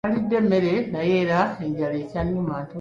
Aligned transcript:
Nalidde 0.05 0.35
emmere 0.41 0.73
naye 0.93 1.15
era 1.23 1.39
enjala 1.65 1.95
ekyannuma. 2.03 2.57